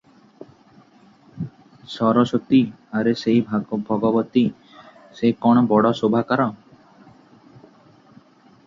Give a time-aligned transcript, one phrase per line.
[1.91, 2.61] ସରସ୍ୱତୀ-
[3.01, 3.45] ଆରେ ସେଇ
[3.91, 4.45] ଭଗବତୀ-
[5.21, 6.51] ସେ କଣ ବଡ଼ ଶୋଭାକାର?